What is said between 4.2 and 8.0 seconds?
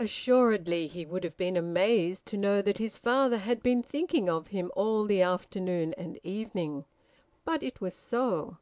of him all the afternoon and evening. But it was